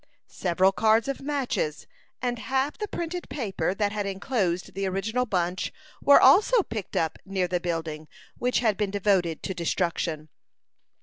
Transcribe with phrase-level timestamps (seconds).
[0.29, 1.85] Several cards of matches,
[2.23, 7.19] and half the printed paper that had enclosed the original bunch, were also picked up
[7.23, 10.29] near the building which had been devoted to destruction.